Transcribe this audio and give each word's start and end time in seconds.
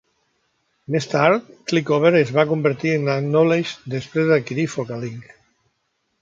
Més 0.93 1.07
tard, 1.11 1.51
ClickOver 1.71 2.11
es 2.19 2.31
va 2.37 2.45
convertir 2.53 2.95
en 3.01 3.05
Adknowledge 3.17 3.93
després 3.97 4.29
d'adquirir 4.33 4.67
Focalink. 4.79 5.31